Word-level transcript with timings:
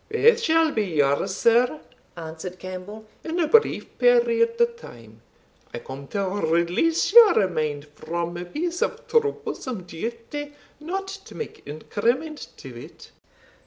"Both 0.11 0.39
shall 0.39 0.71
be 0.71 0.81
yours, 0.83 1.35
sir," 1.35 1.79
answered 2.17 2.57
Campbell, 2.57 3.05
"in 3.23 3.39
a 3.39 3.47
brief 3.47 3.99
period 3.99 4.59
of 4.59 4.75
time. 4.75 5.21
I 5.75 5.77
come 5.77 6.07
to 6.07 6.23
release 6.27 7.13
your 7.13 7.47
mind 7.47 7.85
from 7.85 8.35
a 8.35 8.45
piece 8.45 8.81
of 8.81 9.07
troublesome 9.07 9.83
duty, 9.83 10.53
not 10.79 11.07
to 11.09 11.35
make 11.35 11.61
increment 11.67 12.47
to 12.57 12.75
it." 12.83 13.11